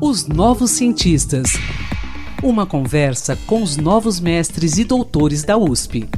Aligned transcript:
Os 0.00 0.28
Novos 0.28 0.70
Cientistas. 0.70 1.54
Uma 2.40 2.64
conversa 2.64 3.36
com 3.44 3.60
os 3.60 3.76
novos 3.76 4.20
mestres 4.20 4.78
e 4.78 4.84
doutores 4.84 5.42
da 5.42 5.56
USP. 5.58 6.08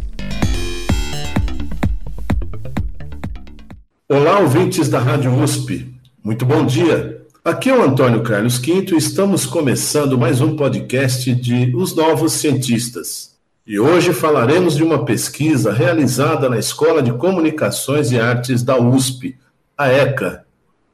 Olá, 4.06 4.40
ouvintes 4.40 4.90
da 4.90 4.98
Rádio 4.98 5.32
USP. 5.42 5.90
Muito 6.22 6.44
bom 6.44 6.66
dia. 6.66 7.22
Aqui 7.42 7.70
é 7.70 7.78
o 7.78 7.82
Antônio 7.82 8.22
Carlos 8.22 8.58
Quinto 8.58 8.94
e 8.94 8.98
estamos 8.98 9.46
começando 9.46 10.18
mais 10.18 10.42
um 10.42 10.54
podcast 10.54 11.34
de 11.34 11.74
Os 11.74 11.96
Novos 11.96 12.34
Cientistas. 12.34 13.38
E 13.66 13.80
hoje 13.80 14.12
falaremos 14.12 14.76
de 14.76 14.82
uma 14.82 15.06
pesquisa 15.06 15.72
realizada 15.72 16.50
na 16.50 16.58
Escola 16.58 17.02
de 17.02 17.12
Comunicações 17.14 18.12
e 18.12 18.20
Artes 18.20 18.62
da 18.62 18.78
USP, 18.78 19.38
a 19.78 19.88
ECA, 19.88 20.44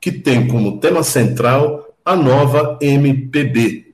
que 0.01 0.13
tem 0.13 0.47
como 0.47 0.79
tema 0.79 1.03
central 1.03 1.95
a 2.05 2.15
nova 2.15 2.79
MPB, 2.81 3.93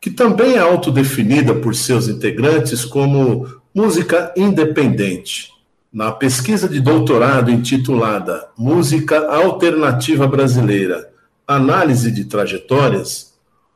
que 0.00 0.10
também 0.10 0.54
é 0.54 0.58
autodefinida 0.58 1.54
por 1.54 1.74
seus 1.74 2.08
integrantes 2.08 2.84
como 2.84 3.46
música 3.74 4.32
independente. 4.36 5.50
Na 5.92 6.12
pesquisa 6.12 6.68
de 6.68 6.80
doutorado 6.80 7.50
intitulada 7.50 8.48
Música 8.58 9.28
Alternativa 9.32 10.26
Brasileira 10.26 11.10
Análise 11.46 12.10
de 12.10 12.24
Trajetórias, 12.24 13.34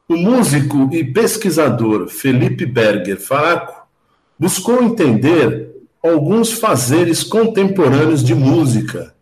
o 0.08 0.16
músico 0.16 0.90
e 0.92 1.04
pesquisador 1.04 2.08
Felipe 2.08 2.66
Berger 2.66 3.20
Faraco 3.20 3.86
buscou 4.38 4.82
entender 4.82 5.70
alguns 6.02 6.52
fazeres 6.52 7.22
contemporâneos 7.22 8.24
de 8.24 8.34
música 8.34 9.14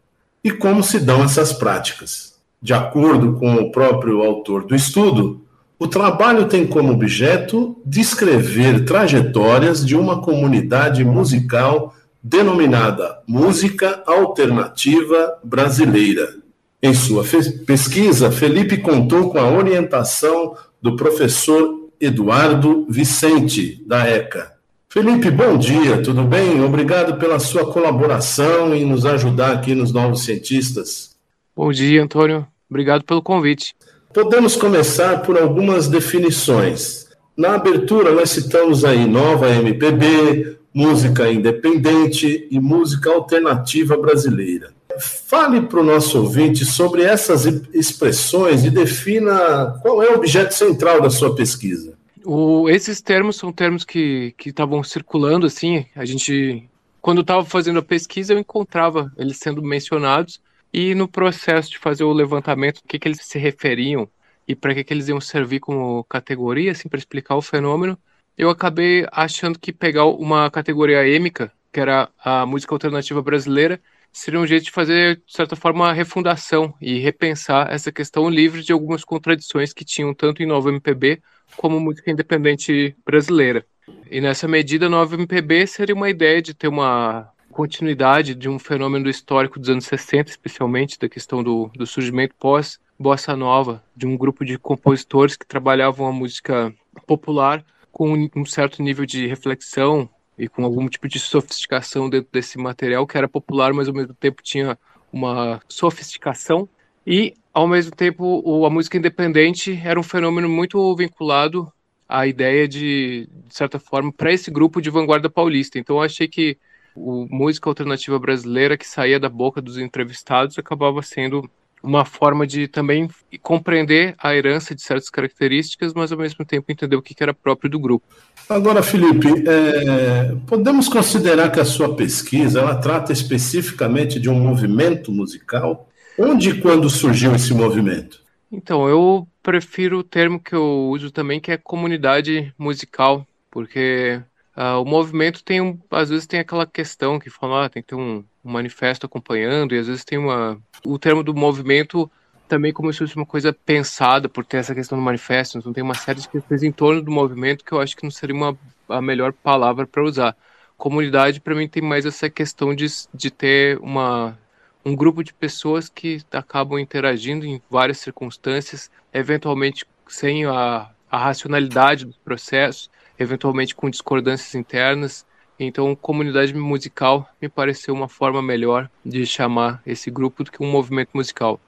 e 0.42 0.50
como 0.50 0.82
se 0.82 0.98
dão 0.98 1.24
essas 1.24 1.52
práticas. 1.52 2.35
De 2.66 2.74
acordo 2.74 3.34
com 3.34 3.54
o 3.54 3.70
próprio 3.70 4.24
autor 4.24 4.64
do 4.64 4.74
estudo, 4.74 5.40
o 5.78 5.86
trabalho 5.86 6.48
tem 6.48 6.66
como 6.66 6.92
objeto 6.92 7.80
descrever 7.86 8.84
trajetórias 8.84 9.86
de 9.86 9.94
uma 9.94 10.20
comunidade 10.20 11.04
musical 11.04 11.94
denominada 12.20 13.20
Música 13.24 14.02
Alternativa 14.04 15.38
Brasileira. 15.44 16.38
Em 16.82 16.92
sua 16.92 17.22
pesquisa, 17.64 18.32
Felipe 18.32 18.78
contou 18.78 19.30
com 19.30 19.38
a 19.38 19.48
orientação 19.48 20.56
do 20.82 20.96
professor 20.96 21.88
Eduardo 22.00 22.84
Vicente, 22.90 23.80
da 23.86 24.08
ECA. 24.08 24.54
Felipe, 24.88 25.30
bom 25.30 25.56
dia, 25.56 26.02
tudo 26.02 26.24
bem? 26.24 26.60
Obrigado 26.64 27.16
pela 27.16 27.38
sua 27.38 27.72
colaboração 27.72 28.74
e 28.74 28.84
nos 28.84 29.06
ajudar 29.06 29.52
aqui 29.52 29.72
nos 29.72 29.92
Novos 29.92 30.24
Cientistas. 30.24 31.14
Bom 31.54 31.70
dia, 31.70 32.02
Antônio. 32.02 32.44
Obrigado 32.68 33.04
pelo 33.04 33.22
convite. 33.22 33.74
Podemos 34.12 34.56
começar 34.56 35.22
por 35.22 35.38
algumas 35.38 35.88
definições. 35.88 37.06
Na 37.36 37.54
abertura, 37.54 38.12
nós 38.12 38.30
citamos 38.30 38.84
aí 38.84 39.06
nova 39.06 39.50
MPB, 39.50 40.56
música 40.72 41.30
independente 41.30 42.48
e 42.50 42.58
música 42.58 43.10
alternativa 43.10 43.96
brasileira. 43.96 44.74
Fale 44.98 45.62
para 45.62 45.80
o 45.80 45.84
nosso 45.84 46.18
ouvinte 46.18 46.64
sobre 46.64 47.02
essas 47.02 47.44
expressões 47.74 48.64
e 48.64 48.70
defina 48.70 49.78
qual 49.82 50.02
é 50.02 50.10
o 50.10 50.14
objeto 50.14 50.54
central 50.54 51.00
da 51.00 51.10
sua 51.10 51.34
pesquisa. 51.34 51.94
O, 52.24 52.68
esses 52.68 53.00
termos 53.00 53.36
são 53.36 53.52
termos 53.52 53.84
que 53.84 54.34
estavam 54.44 54.82
circulando, 54.82 55.46
assim, 55.46 55.84
a 55.94 56.04
gente, 56.04 56.68
quando 57.00 57.20
estava 57.20 57.44
fazendo 57.44 57.78
a 57.78 57.82
pesquisa, 57.82 58.32
eu 58.32 58.38
encontrava 58.38 59.12
eles 59.16 59.36
sendo 59.36 59.62
mencionados, 59.62 60.40
e 60.76 60.94
no 60.94 61.08
processo 61.08 61.70
de 61.70 61.78
fazer 61.78 62.04
o 62.04 62.12
levantamento, 62.12 62.80
o 62.80 62.82
que, 62.86 62.98
que 62.98 63.08
eles 63.08 63.22
se 63.22 63.38
referiam 63.38 64.06
e 64.46 64.54
para 64.54 64.74
que, 64.74 64.84
que 64.84 64.92
eles 64.92 65.08
iam 65.08 65.18
servir 65.18 65.58
como 65.58 66.04
categoria, 66.04 66.72
assim, 66.72 66.86
para 66.86 66.98
explicar 66.98 67.34
o 67.34 67.40
fenômeno, 67.40 67.98
eu 68.36 68.50
acabei 68.50 69.06
achando 69.10 69.58
que 69.58 69.72
pegar 69.72 70.04
uma 70.04 70.50
categoria 70.50 71.08
êmica, 71.08 71.50
que 71.72 71.80
era 71.80 72.10
a 72.22 72.44
música 72.44 72.74
alternativa 72.74 73.22
brasileira, 73.22 73.80
seria 74.12 74.38
um 74.38 74.46
jeito 74.46 74.64
de 74.64 74.70
fazer, 74.70 75.16
de 75.26 75.32
certa 75.32 75.56
forma, 75.56 75.86
uma 75.86 75.94
refundação 75.94 76.74
e 76.78 76.98
repensar 76.98 77.72
essa 77.72 77.90
questão 77.90 78.28
livre 78.28 78.62
de 78.62 78.70
algumas 78.70 79.02
contradições 79.02 79.72
que 79.72 79.84
tinham 79.84 80.12
tanto 80.12 80.42
em 80.42 80.46
Nova 80.46 80.68
MPB 80.68 81.22
como 81.56 81.80
música 81.80 82.10
independente 82.10 82.94
brasileira. 83.02 83.64
E 84.10 84.20
nessa 84.20 84.46
medida, 84.46 84.90
Nova 84.90 85.14
MPB 85.14 85.66
seria 85.66 85.94
uma 85.94 86.10
ideia 86.10 86.42
de 86.42 86.52
ter 86.52 86.68
uma 86.68 87.32
continuidade 87.56 88.34
de 88.34 88.50
um 88.50 88.58
fenômeno 88.58 89.08
histórico 89.08 89.58
dos 89.58 89.70
anos 89.70 89.86
60, 89.86 90.28
especialmente 90.28 90.98
da 90.98 91.08
questão 91.08 91.42
do, 91.42 91.70
do 91.74 91.86
surgimento 91.86 92.34
pós 92.38 92.78
bossa 92.98 93.34
nova, 93.34 93.82
de 93.96 94.06
um 94.06 94.14
grupo 94.14 94.44
de 94.44 94.58
compositores 94.58 95.36
que 95.36 95.46
trabalhavam 95.46 96.06
a 96.06 96.12
música 96.12 96.74
popular 97.06 97.64
com 97.90 98.28
um 98.36 98.44
certo 98.44 98.82
nível 98.82 99.06
de 99.06 99.26
reflexão 99.26 100.06
e 100.38 100.48
com 100.48 100.66
algum 100.66 100.86
tipo 100.86 101.08
de 101.08 101.18
sofisticação 101.18 102.10
dentro 102.10 102.28
desse 102.30 102.58
material 102.58 103.06
que 103.06 103.16
era 103.16 103.26
popular, 103.26 103.72
mas 103.72 103.88
ao 103.88 103.94
mesmo 103.94 104.12
tempo 104.12 104.42
tinha 104.42 104.78
uma 105.10 105.58
sofisticação 105.66 106.68
e 107.06 107.32
ao 107.54 107.66
mesmo 107.66 107.90
tempo 107.90 108.66
a 108.66 108.68
música 108.68 108.98
independente 108.98 109.80
era 109.82 109.98
um 109.98 110.02
fenômeno 110.02 110.46
muito 110.46 110.94
vinculado 110.94 111.72
à 112.06 112.26
ideia 112.26 112.68
de, 112.68 113.26
de 113.46 113.54
certa 113.54 113.78
forma, 113.78 114.12
para 114.12 114.30
esse 114.30 114.50
grupo 114.50 114.82
de 114.82 114.90
vanguarda 114.90 115.30
paulista. 115.30 115.78
Então 115.78 115.96
eu 115.96 116.02
achei 116.02 116.28
que 116.28 116.58
o 116.96 117.26
música 117.30 117.68
alternativa 117.68 118.18
brasileira 118.18 118.76
que 118.76 118.86
saía 118.86 119.20
da 119.20 119.28
boca 119.28 119.60
dos 119.60 119.78
entrevistados 119.78 120.58
acabava 120.58 121.02
sendo 121.02 121.48
uma 121.82 122.04
forma 122.04 122.46
de 122.46 122.66
também 122.66 123.08
compreender 123.42 124.14
a 124.18 124.34
herança 124.34 124.74
de 124.74 124.82
certas 124.82 125.08
características, 125.08 125.94
mas 125.94 126.10
ao 126.10 126.18
mesmo 126.18 126.44
tempo 126.44 126.72
entender 126.72 126.96
o 126.96 127.02
que 127.02 127.14
era 127.20 127.32
próprio 127.32 127.70
do 127.70 127.78
grupo. 127.78 128.06
Agora, 128.48 128.82
Felipe, 128.82 129.28
é, 129.46 130.34
podemos 130.46 130.88
considerar 130.88 131.50
que 131.50 131.60
a 131.60 131.64
sua 131.64 131.94
pesquisa 131.94 132.60
ela 132.60 132.76
trata 132.76 133.12
especificamente 133.12 134.18
de 134.18 134.28
um 134.28 134.38
movimento 134.38 135.12
musical? 135.12 135.88
Onde 136.18 136.50
e 136.50 136.60
quando 136.60 136.88
surgiu 136.88 137.34
esse 137.34 137.52
movimento? 137.52 138.20
Então, 138.50 138.88
eu 138.88 139.28
prefiro 139.42 139.98
o 139.98 140.04
termo 140.04 140.40
que 140.40 140.54
eu 140.54 140.88
uso 140.90 141.10
também, 141.10 141.40
que 141.40 141.52
é 141.52 141.56
comunidade 141.56 142.52
musical, 142.58 143.26
porque 143.50 144.20
uh, 144.56 144.80
o 144.80 144.84
movimento 144.84 145.44
tem, 145.44 145.80
às 145.90 146.08
vezes, 146.10 146.26
tem 146.26 146.40
aquela 146.40 146.66
questão 146.66 147.18
que 147.18 147.30
fala, 147.30 147.66
ah, 147.66 147.68
tem 147.68 147.82
que 147.82 147.88
ter 147.88 147.94
um, 147.94 148.24
um 148.44 148.50
manifesto 148.50 149.06
acompanhando, 149.06 149.74
e 149.74 149.78
às 149.78 149.86
vezes 149.86 150.04
tem 150.04 150.18
uma. 150.18 150.58
O 150.84 150.98
termo 150.98 151.22
do 151.22 151.34
movimento 151.34 152.10
também 152.48 152.72
como 152.72 152.92
se 152.92 153.00
fosse 153.00 153.16
uma 153.16 153.26
coisa 153.26 153.52
pensada 153.52 154.28
por 154.28 154.44
ter 154.44 154.58
essa 154.58 154.74
questão 154.74 154.96
do 154.96 155.04
manifesto, 155.04 155.58
então 155.58 155.72
tem 155.72 155.82
uma 155.82 155.94
série 155.94 156.20
de 156.20 156.28
questões 156.28 156.62
em 156.62 156.72
torno 156.72 157.02
do 157.02 157.10
movimento 157.10 157.64
que 157.64 157.72
eu 157.72 157.80
acho 157.80 157.96
que 157.96 158.04
não 158.04 158.10
seria 158.10 158.34
uma, 158.34 158.56
a 158.88 159.02
melhor 159.02 159.32
palavra 159.32 159.86
para 159.86 160.04
usar. 160.04 160.36
Comunidade, 160.76 161.40
para 161.40 161.54
mim, 161.54 161.68
tem 161.68 161.82
mais 161.82 162.04
essa 162.04 162.28
questão 162.28 162.74
de, 162.74 162.86
de 163.12 163.30
ter 163.30 163.78
uma, 163.78 164.38
um 164.84 164.94
grupo 164.94 165.24
de 165.24 165.32
pessoas 165.32 165.88
que 165.88 166.22
acabam 166.30 166.78
interagindo 166.78 167.46
em 167.46 167.60
várias 167.70 167.98
circunstâncias, 167.98 168.90
eventualmente 169.12 169.84
sem 170.06 170.44
a, 170.44 170.90
a 171.10 171.18
racionalidade 171.18 172.04
do 172.04 172.14
processo, 172.24 172.90
eventualmente 173.18 173.74
com 173.74 173.90
discordâncias 173.90 174.54
internas, 174.54 175.24
então, 175.58 175.96
comunidade 175.96 176.54
musical 176.54 177.28
me 177.40 177.48
pareceu 177.48 177.94
uma 177.94 178.08
forma 178.08 178.42
melhor 178.42 178.90
de 179.04 179.24
chamar 179.24 179.80
esse 179.86 180.10
grupo 180.10 180.44
do 180.44 180.52
que 180.52 180.62
um 180.62 180.70
movimento 180.70 181.10
musical. 181.14 181.58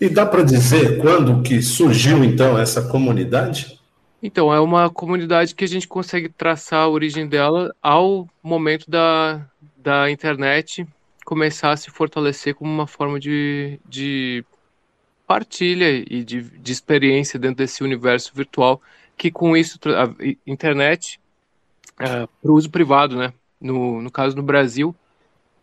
E 0.00 0.08
dá 0.08 0.24
para 0.24 0.42
dizer 0.42 0.98
quando 0.98 1.42
que 1.42 1.60
surgiu 1.60 2.24
então 2.24 2.58
essa 2.58 2.82
comunidade? 2.88 3.78
Então, 4.22 4.52
é 4.52 4.58
uma 4.58 4.88
comunidade 4.88 5.54
que 5.54 5.64
a 5.64 5.68
gente 5.68 5.86
consegue 5.86 6.30
traçar 6.30 6.80
a 6.80 6.88
origem 6.88 7.28
dela 7.28 7.74
ao 7.82 8.26
momento 8.42 8.90
da, 8.90 9.46
da 9.76 10.10
internet 10.10 10.86
começar 11.24 11.72
a 11.72 11.76
se 11.76 11.90
fortalecer 11.90 12.54
como 12.54 12.72
uma 12.72 12.86
forma 12.86 13.18
de, 13.18 13.80
de 13.84 14.44
partilha 15.26 16.04
e 16.08 16.22
de, 16.22 16.40
de 16.40 16.72
experiência 16.72 17.38
dentro 17.38 17.56
desse 17.56 17.82
universo 17.82 18.30
virtual, 18.32 18.80
que 19.16 19.30
com 19.30 19.56
isso 19.56 19.78
a 19.86 20.14
internet 20.46 21.18
uh, 21.94 22.28
para 22.40 22.50
o 22.50 22.54
uso 22.54 22.70
privado, 22.70 23.16
né? 23.16 23.32
No, 23.60 24.02
no 24.02 24.10
caso 24.10 24.36
no 24.36 24.42
Brasil, 24.42 24.94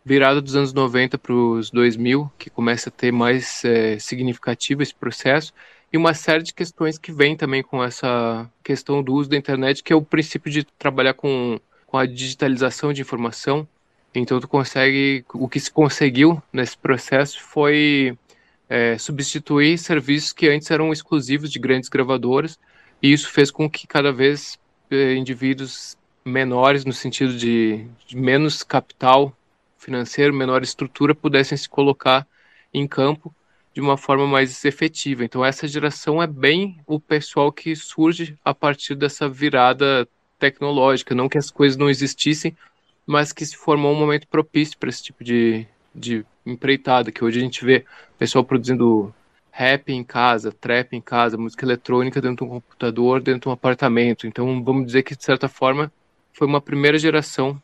virada 0.04 0.40
dos 0.40 0.54
anos 0.54 0.72
90 0.72 1.16
para 1.16 1.32
os 1.32 1.70
2000, 1.70 2.30
que 2.38 2.50
começa 2.50 2.88
a 2.88 2.92
ter 2.92 3.10
mais 3.12 3.64
é, 3.64 3.98
significativo 3.98 4.82
esse 4.82 4.94
processo, 4.94 5.52
e 5.92 5.96
uma 5.96 6.12
série 6.12 6.42
de 6.42 6.52
questões 6.52 6.98
que 6.98 7.12
vem 7.12 7.36
também 7.36 7.62
com 7.62 7.82
essa 7.82 8.50
questão 8.62 9.02
do 9.02 9.14
uso 9.14 9.30
da 9.30 9.36
internet, 9.36 9.82
que 9.82 9.92
é 9.92 9.96
o 9.96 10.02
princípio 10.02 10.50
de 10.50 10.64
trabalhar 10.64 11.14
com, 11.14 11.58
com 11.86 11.96
a 11.96 12.04
digitalização 12.04 12.92
de 12.92 13.00
informação. 13.00 13.66
Então, 14.12 14.40
tu 14.40 14.48
consegue, 14.48 15.24
o 15.32 15.48
que 15.48 15.60
se 15.60 15.70
conseguiu 15.70 16.42
nesse 16.52 16.76
processo 16.76 17.40
foi 17.40 18.18
é, 18.68 18.98
substituir 18.98 19.78
serviços 19.78 20.32
que 20.32 20.48
antes 20.48 20.68
eram 20.70 20.92
exclusivos 20.92 21.50
de 21.50 21.60
grandes 21.60 21.88
gravadoras, 21.88 22.58
e 23.02 23.12
isso 23.12 23.30
fez 23.30 23.50
com 23.50 23.68
que 23.68 23.86
cada 23.86 24.12
vez 24.12 24.58
é, 24.90 25.14
indivíduos 25.14 25.96
menores, 26.24 26.84
no 26.84 26.92
sentido 26.92 27.36
de, 27.36 27.86
de 28.06 28.16
menos 28.16 28.62
capital 28.62 29.36
financeiro, 29.78 30.32
menor 30.32 30.62
estrutura, 30.62 31.14
pudessem 31.14 31.56
se 31.58 31.68
colocar 31.68 32.26
em 32.72 32.86
campo 32.86 33.34
de 33.74 33.80
uma 33.80 33.96
forma 33.96 34.26
mais 34.26 34.64
efetiva. 34.64 35.24
Então 35.24 35.44
essa 35.44 35.66
geração 35.66 36.22
é 36.22 36.26
bem 36.26 36.80
o 36.86 36.98
pessoal 36.98 37.52
que 37.52 37.74
surge 37.74 38.38
a 38.44 38.54
partir 38.54 38.94
dessa 38.94 39.28
virada 39.28 40.08
tecnológica, 40.38 41.14
não 41.14 41.28
que 41.28 41.38
as 41.38 41.50
coisas 41.50 41.76
não 41.76 41.90
existissem, 41.90 42.56
mas 43.06 43.32
que 43.32 43.44
se 43.44 43.56
formou 43.56 43.92
um 43.92 43.98
momento 43.98 44.28
propício 44.28 44.78
para 44.78 44.88
esse 44.88 45.02
tipo 45.02 45.22
de, 45.22 45.66
de 45.94 46.24
empreitada, 46.46 47.12
que 47.12 47.24
hoje 47.24 47.38
a 47.38 47.42
gente 47.42 47.64
vê 47.64 47.84
pessoal 48.18 48.44
produzindo 48.44 49.14
rap 49.56 49.92
em 49.92 50.02
casa, 50.02 50.50
trap 50.50 50.94
em 50.94 51.00
casa, 51.00 51.38
música 51.38 51.64
eletrônica 51.64 52.20
dentro 52.20 52.44
de 52.44 52.50
um 52.50 52.54
computador, 52.56 53.22
dentro 53.22 53.42
de 53.42 53.48
um 53.48 53.52
apartamento. 53.52 54.26
Então 54.26 54.62
vamos 54.64 54.86
dizer 54.86 55.04
que 55.04 55.16
de 55.16 55.22
certa 55.22 55.48
forma 55.48 55.92
foi 56.32 56.48
uma 56.48 56.60
primeira 56.60 56.98
geração 56.98 57.56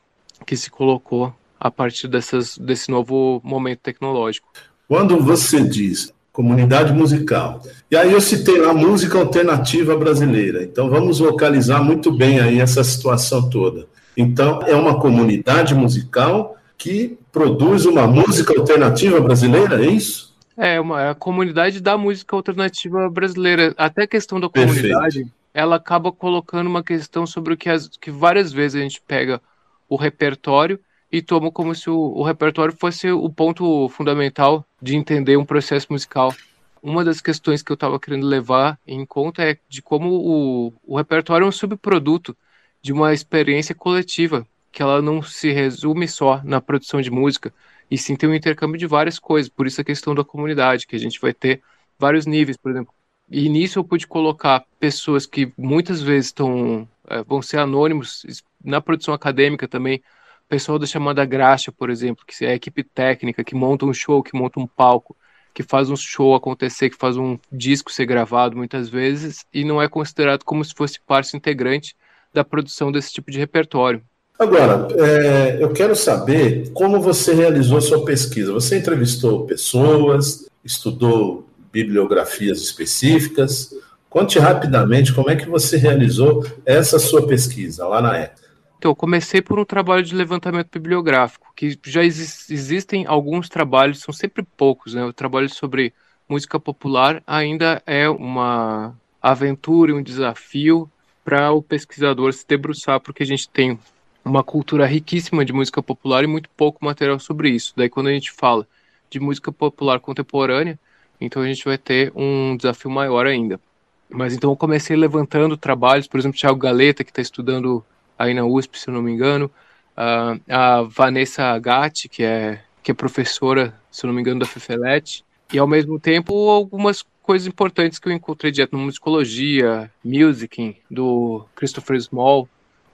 que 0.47 0.57
se 0.57 0.71
colocou 0.71 1.35
a 1.59 1.69
partir 1.69 2.07
dessas, 2.07 2.57
desse 2.57 2.93
novo 2.93 3.41
momento 3.43 3.81
tecnológico. 3.81 4.49
Quando 4.87 5.19
você 5.19 5.63
diz 5.63 6.15
comunidade 6.33 6.93
musical, 6.93 7.61
e 7.91 7.97
aí 7.97 8.13
eu 8.13 8.21
citei 8.21 8.59
lá 8.59 8.73
música 8.73 9.19
alternativa 9.19 9.97
brasileira, 9.97 10.63
então 10.63 10.89
vamos 10.89 11.19
localizar 11.19 11.83
muito 11.83 12.13
bem 12.13 12.39
aí 12.39 12.61
essa 12.61 12.85
situação 12.85 13.51
toda. 13.51 13.89
Então, 14.17 14.61
é 14.63 14.75
uma 14.77 15.01
comunidade 15.01 15.75
musical 15.75 16.57
que 16.79 17.19
produz 17.33 17.85
uma 17.85 18.07
música 18.07 18.59
alternativa 18.59 19.21
brasileira, 19.21 19.85
é 19.85 19.89
isso? 19.89 20.30
É, 20.57 20.81
uma, 20.81 21.11
a 21.11 21.15
comunidade 21.15 21.81
da 21.81 21.97
música 21.97 22.37
alternativa 22.37 23.09
brasileira. 23.09 23.75
Até 23.77 24.03
a 24.03 24.07
questão 24.07 24.41
da 24.41 24.49
comunidade, 24.49 25.21
Perfeito. 25.21 25.33
ela 25.55 25.77
acaba 25.77 26.13
colocando 26.13 26.67
uma 26.67 26.83
questão 26.83 27.27
sobre 27.27 27.55
o 27.55 27.57
que, 27.57 27.69
as, 27.69 27.89
que 27.89 28.11
várias 28.11 28.53
vezes 28.53 28.81
a 28.81 28.83
gente 28.83 29.01
pega 29.01 29.41
o 29.89 29.97
repertório 29.97 30.79
e 31.11 31.21
toma 31.21 31.51
como 31.51 31.75
se 31.75 31.91
o, 31.91 31.97
o 31.97 32.23
repertório 32.23 32.75
fosse 32.77 33.11
o 33.11 33.29
ponto 33.29 33.89
fundamental 33.89 34.65
de 34.81 34.97
entender 34.97 35.37
um 35.37 35.45
processo 35.45 35.89
musical. 35.91 36.35
Uma 36.83 37.05
das 37.05 37.21
questões 37.21 37.63
que 37.63 37.71
eu 37.71 37.75
estava 37.75 37.99
querendo 37.99 38.27
levar 38.27 38.79
em 38.87 39.05
conta 39.05 39.43
é 39.43 39.59
de 39.69 39.83
como 39.83 40.11
o, 40.11 40.73
o 40.87 40.97
repertório 40.97 41.45
é 41.45 41.49
um 41.49 41.53
subproduto 41.53 42.37
de 42.81 42.93
uma 42.93 43.13
experiência 43.13 43.75
coletiva, 43.75 44.47
que 44.73 44.83
ela 44.83 45.03
não 45.03 45.21
se 45.21 45.51
resume 45.53 46.07
só 46.09 46.41
na 46.45 46.61
produção 46.61 47.01
de 47.01 47.11
música, 47.11 47.53
e 47.91 47.99
sim 47.99 48.17
tem 48.17 48.29
um 48.29 48.35
intercâmbio 48.35 48.79
de 48.79 48.87
várias 48.87 49.19
coisas. 49.19 49.51
Por 49.51 49.67
isso 49.67 49.81
a 49.81 49.85
questão 49.85 50.15
da 50.15 50.25
comunidade, 50.25 50.87
que 50.87 50.97
a 50.97 50.99
gente 50.99 51.21
vai 51.21 51.35
ter 51.35 51.63
vários 51.99 52.27
níveis, 52.27 52.57
por 52.57 52.71
exemplo. 52.71 52.95
E 53.31 53.49
nisso 53.49 53.79
eu 53.79 53.85
pude 53.85 54.07
colocar 54.07 54.65
pessoas 54.79 55.27
que 55.27 55.53
muitas 55.57 56.03
vezes 56.03 56.27
estão, 56.27 56.89
é, 57.09 57.23
vão 57.23 57.41
ser 57.43 57.59
anônimos 57.59 58.25
na 58.65 58.81
produção 58.81 59.15
acadêmica 59.15 59.69
também. 59.69 60.03
Pessoal 60.49 60.79
da 60.79 60.87
chamada 60.87 61.25
graxa, 61.25 61.71
por 61.71 61.91
exemplo, 61.91 62.25
que 62.27 62.45
é 62.45 62.51
a 62.51 62.55
equipe 62.55 62.83
técnica 62.83 63.45
que 63.45 63.55
monta 63.55 63.87
um 63.87 63.95
show, 63.95 64.23
que 64.23 64.37
monta 64.37 64.59
um 64.59 64.67
palco, 64.67 65.17
que 65.55 65.63
faz 65.63 65.91
um 65.91 65.97
show 65.97 66.35
acontecer, 66.35 66.91
que 66.91 66.97
faz 66.97 67.17
um 67.17 67.39
disco 67.53 67.93
ser 67.93 68.07
gravado 68.07 68.57
muitas 68.57 68.89
vezes 68.89 69.45
e 69.53 69.65
não 69.65 69.81
é 69.81 69.89
considerado 69.89 70.45
como 70.45 70.65
se 70.65 70.75
fosse 70.75 71.01
parte 71.01 71.37
integrante 71.37 71.97
da 72.33 72.45
produção 72.45 72.91
desse 72.91 73.13
tipo 73.13 73.31
de 73.31 73.39
repertório. 73.39 74.03
Agora, 74.41 74.89
é, 74.97 75.63
eu 75.63 75.71
quero 75.71 75.95
saber 75.95 76.71
como 76.73 76.99
você 76.99 77.35
realizou 77.35 77.79
sua 77.79 78.07
pesquisa. 78.07 78.51
Você 78.55 78.79
entrevistou 78.79 79.45
pessoas, 79.45 80.49
estudou 80.65 81.47
bibliografias 81.71 82.63
específicas. 82.63 83.75
Conte 84.09 84.39
rapidamente 84.39 85.13
como 85.13 85.29
é 85.29 85.37
que 85.37 85.47
você 85.47 85.77
realizou 85.77 86.43
essa 86.65 86.99
sua 86.99 87.27
pesquisa 87.27 87.87
lá 87.87 88.01
na 88.01 88.19
ETA. 88.19 88.41
Então, 88.79 88.93
eu 88.93 88.97
comecei 88.97 89.43
por 89.43 89.59
um 89.59 89.65
trabalho 89.65 90.03
de 90.03 90.15
levantamento 90.15 90.71
bibliográfico, 90.73 91.53
que 91.55 91.79
já 91.85 92.03
exi 92.03 92.51
existem 92.51 93.05
alguns 93.07 93.47
trabalhos, 93.47 94.01
são 94.01 94.15
sempre 94.15 94.43
poucos, 94.57 94.95
né? 94.95 95.05
O 95.05 95.13
trabalho 95.13 95.51
sobre 95.51 95.93
música 96.27 96.59
popular 96.59 97.23
ainda 97.27 97.83
é 97.87 98.09
uma 98.09 98.97
aventura, 99.21 99.95
um 99.95 100.03
desafio 100.03 100.91
para 101.23 101.53
o 101.53 101.63
pesquisador 101.63 102.33
se 102.33 102.47
debruçar, 102.49 103.01
porque 103.01 103.23
a 103.23 103.27
gente 103.27 103.47
tem 103.51 103.79
uma 104.25 104.43
cultura 104.43 104.87
riquíssima 104.87 105.45
de 105.45 105.53
música 105.53 105.83
popular 105.83 106.25
e 106.25 106.27
muito 106.27 106.49
pouco 106.57 106.85
material 106.85 107.19
sobre 107.19 107.51
isso. 107.51 107.73
Daí, 107.77 107.89
quando 107.89 108.09
a 108.09 108.13
gente 108.13 108.31
fala 108.31 108.67
de 109.09 109.19
música 109.19 109.51
popular 109.51 110.01
contemporânea, 110.01 110.79
então 111.21 111.43
a 111.43 111.47
gente 111.47 111.65
vai 111.65 111.77
ter 111.77 112.13
um 112.15 112.57
desafio 112.57 112.91
maior 112.91 113.27
ainda. 113.27 113.61
Mas 114.09 114.35
então 114.35 114.51
eu 114.51 114.57
comecei 114.57 114.97
levantando 114.97 115.57
trabalhos, 115.57 116.07
por 116.07 116.19
exemplo, 116.19 116.39
Thiago 116.39 116.59
Galeta, 116.59 117.05
que 117.05 117.11
está 117.11 117.23
estudando 117.23 117.85
aí 118.19 118.35
na 118.35 118.45
USP, 118.45 118.79
se 118.79 118.89
eu 118.89 118.95
não 118.95 119.03
me 119.03 119.13
engano, 119.13 119.51
uh, 119.97 120.41
a 120.49 120.83
Vanessa 120.83 121.57
Gatti, 121.59 122.09
que 122.09 122.23
é, 122.23 122.61
que 122.83 122.91
é 122.91 122.95
professora, 122.95 123.75
se 123.91 124.05
eu 124.05 124.09
não 124.09 124.15
me 124.15 124.21
engano, 124.21 124.41
da 124.41 124.47
FEFELET, 124.47 125.25
e 125.53 125.59
ao 125.59 125.67
mesmo 125.67 125.99
tempo 125.99 126.49
algumas 126.49 127.05
coisas 127.23 127.47
importantes 127.47 127.99
que 127.99 128.09
eu 128.09 128.13
encontrei 128.13 128.51
direto 128.51 128.77
na 128.77 128.83
musicologia, 128.83 129.91
musicing, 130.05 130.77
do 130.91 131.45
Christopher 131.55 132.01
Small. 132.01 132.49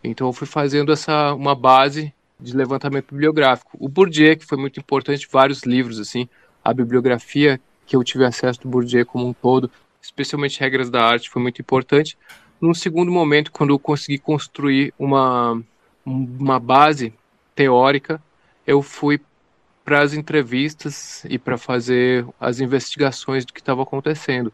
Então 0.09 0.27
eu 0.29 0.33
fui 0.33 0.47
fazendo 0.47 0.93
essa 0.93 1.35
uma 1.35 1.55
base 1.55 2.15
de 2.39 2.57
levantamento 2.57 3.13
bibliográfico. 3.13 3.77
O 3.79 3.89
Bourdieu, 3.89 4.37
que 4.37 4.45
foi 4.47 4.59
muito 4.59 4.79
importante, 4.79 5.29
vários 5.31 5.63
livros 5.63 5.99
assim, 5.99 6.29
a 6.65 6.73
bibliografia 6.73 7.61
que 7.87 7.97
eu 7.97 8.05
tive 8.05 8.25
acesso 8.25 8.61
do 8.61 8.69
Bourdieu 8.69 9.07
como 9.07 9.27
um 9.27 9.33
todo, 9.33 9.71
especialmente 10.01 10.61
regras 10.61 10.91
da 10.91 11.03
arte, 11.03 11.31
foi 11.31 11.41
muito 11.43 11.61
importante. 11.61 12.17
Num 12.61 12.75
segundo 12.75 13.11
momento, 13.11 13.53
quando 13.53 13.71
eu 13.71 13.79
consegui 13.79 14.19
construir 14.19 14.93
uma 14.99 15.61
uma 16.05 16.61
base 16.61 17.13
teórica, 17.55 18.23
eu 18.65 18.81
fui 18.81 19.21
para 19.85 20.03
as 20.03 20.13
entrevistas 20.13 21.25
e 21.29 21.39
para 21.39 21.59
fazer 21.59 22.27
as 22.41 22.61
investigações 22.61 23.45
do 23.45 23.53
que 23.53 23.61
estava 23.61 23.83
acontecendo. 23.83 24.53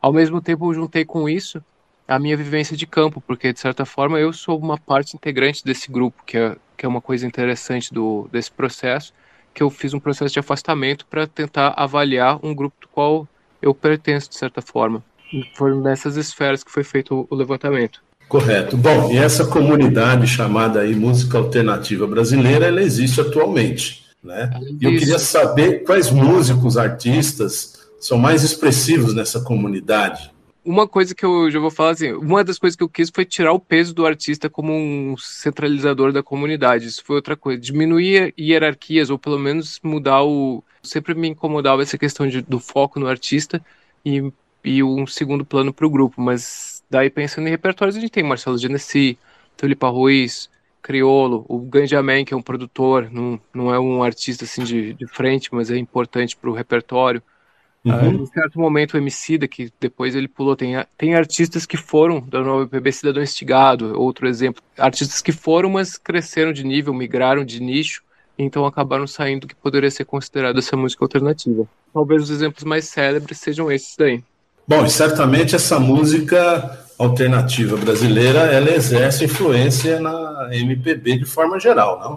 Ao 0.00 0.12
mesmo 0.12 0.40
tempo, 0.40 0.68
eu 0.68 0.74
juntei 0.74 1.04
com 1.04 1.28
isso 1.28 1.62
a 2.10 2.18
minha 2.18 2.36
vivência 2.36 2.76
de 2.76 2.86
campo, 2.86 3.22
porque 3.24 3.52
de 3.52 3.60
certa 3.60 3.86
forma 3.86 4.18
eu 4.18 4.32
sou 4.32 4.58
uma 4.58 4.76
parte 4.76 5.14
integrante 5.14 5.64
desse 5.64 5.90
grupo, 5.90 6.24
que 6.26 6.36
é, 6.36 6.56
que 6.76 6.84
é 6.84 6.88
uma 6.88 7.00
coisa 7.00 7.24
interessante 7.24 7.94
do, 7.94 8.28
desse 8.32 8.50
processo, 8.50 9.14
que 9.54 9.62
eu 9.62 9.70
fiz 9.70 9.94
um 9.94 10.00
processo 10.00 10.32
de 10.32 10.40
afastamento 10.40 11.06
para 11.06 11.26
tentar 11.28 11.72
avaliar 11.76 12.44
um 12.44 12.52
grupo 12.52 12.74
do 12.80 12.88
qual 12.88 13.28
eu 13.62 13.72
pertenço, 13.72 14.28
de 14.28 14.36
certa 14.36 14.60
forma. 14.60 15.04
E 15.32 15.44
foi 15.54 15.72
nessas 15.76 16.16
esferas 16.16 16.64
que 16.64 16.70
foi 16.72 16.82
feito 16.82 17.28
o 17.30 17.34
levantamento. 17.34 18.02
Correto. 18.28 18.76
Bom, 18.76 19.12
e 19.12 19.16
essa 19.16 19.46
comunidade 19.46 20.26
chamada 20.26 20.80
aí 20.80 20.94
Música 20.94 21.38
Alternativa 21.38 22.08
Brasileira, 22.08 22.66
ela 22.66 22.82
existe 22.82 23.20
atualmente. 23.20 24.04
Né? 24.22 24.50
E 24.80 24.84
eu 24.84 24.90
queria 24.92 25.18
saber 25.18 25.84
quais 25.84 26.10
músicos, 26.10 26.76
artistas 26.76 27.88
são 28.00 28.18
mais 28.18 28.42
expressivos 28.42 29.14
nessa 29.14 29.40
comunidade. 29.42 30.30
Uma 30.64 30.86
coisa 30.86 31.14
que 31.14 31.24
eu 31.24 31.50
já 31.50 31.58
vou 31.58 31.70
falar 31.70 31.90
assim, 31.90 32.12
uma 32.12 32.44
das 32.44 32.58
coisas 32.58 32.76
que 32.76 32.82
eu 32.82 32.88
quis 32.88 33.10
foi 33.14 33.24
tirar 33.24 33.52
o 33.52 33.60
peso 33.60 33.94
do 33.94 34.04
artista 34.06 34.50
como 34.50 34.72
um 34.72 35.16
centralizador 35.16 36.12
da 36.12 36.22
comunidade. 36.22 36.86
Isso 36.86 37.02
foi 37.04 37.16
outra 37.16 37.36
coisa, 37.36 37.60
diminuir 37.60 38.34
hierarquias 38.38 39.08
ou 39.10 39.18
pelo 39.18 39.38
menos 39.38 39.80
mudar 39.82 40.22
o. 40.22 40.62
Sempre 40.82 41.14
me 41.14 41.28
incomodava 41.28 41.82
essa 41.82 41.96
questão 41.98 42.26
de, 42.26 42.42
do 42.42 42.60
foco 42.60 43.00
no 43.00 43.06
artista 43.06 43.64
e, 44.04 44.32
e 44.62 44.82
um 44.82 45.06
segundo 45.06 45.44
plano 45.44 45.72
para 45.72 45.86
o 45.86 45.90
grupo. 45.90 46.20
Mas 46.20 46.82
daí 46.90 47.08
pensando 47.08 47.46
em 47.46 47.50
repertórios 47.50 47.96
a 47.96 48.00
gente 48.00 48.12
tem 48.12 48.22
Marcelo 48.22 48.58
Genesi, 48.58 49.18
Tulipa 49.56 49.88
Ruiz, 49.88 50.50
Criolo, 50.82 51.44
o 51.48 51.58
Ganjamin, 51.58 52.24
que 52.24 52.34
é 52.34 52.36
um 52.36 52.42
produtor, 52.42 53.10
não, 53.10 53.40
não 53.54 53.72
é 53.72 53.78
um 53.78 54.02
artista 54.02 54.44
assim 54.44 54.64
de, 54.64 54.94
de 54.94 55.06
frente, 55.06 55.54
mas 55.54 55.70
é 55.70 55.76
importante 55.76 56.36
para 56.36 56.50
o 56.50 56.54
repertório. 56.54 57.22
Uhum. 57.84 58.20
Uh, 58.20 58.22
em 58.22 58.26
certo 58.26 58.60
momento, 58.60 58.94
o 58.94 58.98
Emicida, 58.98 59.48
que 59.48 59.72
depois 59.80 60.14
ele 60.14 60.28
pulou, 60.28 60.54
tem, 60.54 60.74
tem 60.98 61.14
artistas 61.14 61.64
que 61.64 61.76
foram 61.76 62.20
da 62.20 62.40
nova 62.40 62.66
PB 62.66 62.92
Cidadão 62.92 63.22
Instigado, 63.22 63.98
outro 63.98 64.28
exemplo. 64.28 64.62
Artistas 64.76 65.22
que 65.22 65.32
foram, 65.32 65.70
mas 65.70 65.96
cresceram 65.96 66.52
de 66.52 66.64
nível, 66.64 66.92
migraram 66.92 67.44
de 67.44 67.60
nicho, 67.60 68.02
então 68.38 68.66
acabaram 68.66 69.06
saindo 69.06 69.42
do 69.42 69.46
que 69.46 69.54
poderia 69.54 69.90
ser 69.90 70.04
considerado 70.04 70.58
essa 70.58 70.76
música 70.76 71.04
alternativa. 71.04 71.66
Talvez 71.92 72.24
os 72.24 72.30
exemplos 72.30 72.64
mais 72.64 72.86
célebres 72.86 73.38
sejam 73.38 73.70
esses 73.72 73.96
daí. 73.96 74.22
Bom, 74.68 74.84
e 74.84 74.90
certamente 74.90 75.56
essa 75.56 75.80
música 75.80 76.78
alternativa 76.98 77.76
brasileira, 77.78 78.40
ela 78.40 78.70
exerce 78.70 79.24
influência 79.24 79.98
na 79.98 80.50
MPB 80.52 81.18
de 81.18 81.24
forma 81.24 81.58
geral, 81.58 81.98
não? 81.98 82.16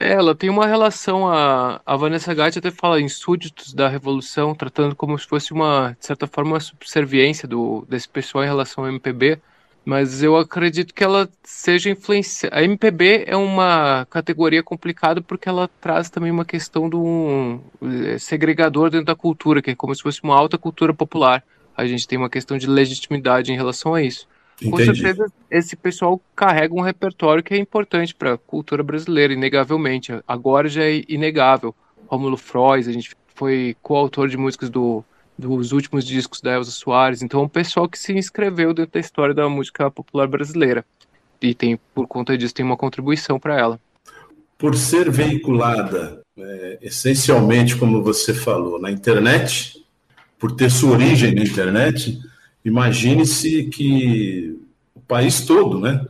É, 0.00 0.12
ela 0.12 0.34
tem 0.34 0.48
uma 0.48 0.66
relação, 0.66 1.28
a, 1.28 1.80
a 1.84 1.96
Vanessa 1.96 2.32
Gatti 2.32 2.58
até 2.58 2.70
fala 2.70 3.00
em 3.00 3.08
súditos 3.08 3.74
da 3.74 3.86
Revolução, 3.86 4.54
tratando 4.54 4.96
como 4.96 5.18
se 5.18 5.26
fosse 5.26 5.52
uma, 5.52 5.94
de 5.98 6.06
certa 6.06 6.26
forma, 6.26 6.52
uma 6.52 6.60
subserviência 6.60 7.46
do, 7.46 7.86
desse 7.88 8.08
pessoal 8.08 8.42
em 8.42 8.46
relação 8.46 8.84
ao 8.84 8.90
MPB, 8.90 9.38
mas 9.84 10.22
eu 10.22 10.36
acredito 10.36 10.94
que 10.94 11.04
ela 11.04 11.28
seja 11.44 11.90
influenciada. 11.90 12.56
A 12.56 12.62
MPB 12.62 13.24
é 13.26 13.36
uma 13.36 14.06
categoria 14.08 14.62
complicada 14.62 15.20
porque 15.20 15.48
ela 15.48 15.68
traz 15.80 16.08
também 16.08 16.30
uma 16.30 16.44
questão 16.46 16.88
do 16.88 17.02
um, 17.02 17.60
é, 18.06 18.18
segregador 18.18 18.88
dentro 18.90 19.06
da 19.06 19.14
cultura, 19.14 19.60
que 19.60 19.70
é 19.70 19.74
como 19.74 19.94
se 19.94 20.02
fosse 20.02 20.22
uma 20.22 20.34
alta 20.36 20.56
cultura 20.56 20.94
popular 20.94 21.44
a 21.80 21.86
gente 21.86 22.06
tem 22.06 22.18
uma 22.18 22.28
questão 22.28 22.58
de 22.58 22.66
legitimidade 22.66 23.52
em 23.52 23.56
relação 23.56 23.94
a 23.94 24.02
isso. 24.02 24.28
Entendi. 24.62 24.70
Com 24.70 24.94
certeza, 24.94 25.26
esse 25.50 25.74
pessoal 25.74 26.20
carrega 26.36 26.74
um 26.74 26.82
repertório 26.82 27.42
que 27.42 27.54
é 27.54 27.56
importante 27.56 28.14
para 28.14 28.34
a 28.34 28.38
cultura 28.38 28.82
brasileira, 28.82 29.32
inegavelmente. 29.32 30.12
Agora 30.28 30.68
já 30.68 30.84
é 30.84 31.02
inegável. 31.08 31.74
Rômulo 32.06 32.36
Frois, 32.36 32.86
a 32.86 32.92
gente 32.92 33.16
foi 33.34 33.76
coautor 33.82 34.28
de 34.28 34.36
músicas 34.36 34.68
do 34.68 35.04
dos 35.40 35.72
últimos 35.72 36.04
discos 36.04 36.40
da 36.40 36.52
Elza 36.54 36.70
Soares. 36.70 37.22
Então, 37.22 37.40
é 37.40 37.44
um 37.44 37.48
pessoal 37.48 37.88
que 37.88 37.98
se 37.98 38.12
inscreveu 38.12 38.74
dentro 38.74 38.92
da 38.92 39.00
história 39.00 39.34
da 39.34 39.48
música 39.48 39.90
popular 39.90 40.28
brasileira. 40.28 40.84
E 41.40 41.54
tem, 41.54 41.80
por 41.94 42.06
conta 42.06 42.36
disso, 42.36 42.54
tem 42.54 42.64
uma 42.64 42.76
contribuição 42.76 43.40
para 43.40 43.58
ela. 43.58 43.80
Por 44.58 44.76
ser 44.76 45.10
veiculada, 45.10 46.20
é, 46.36 46.78
essencialmente, 46.82 47.76
como 47.76 48.02
você 48.02 48.34
falou, 48.34 48.78
na 48.78 48.90
internet, 48.90 49.82
por 50.38 50.52
ter 50.52 50.70
sua 50.70 50.92
origem 50.92 51.34
na 51.34 51.42
internet, 51.42 52.20
imagine-se 52.64 53.64
que 53.64 54.58
o 54.94 55.00
país 55.00 55.40
todo, 55.42 55.78
né, 55.78 56.04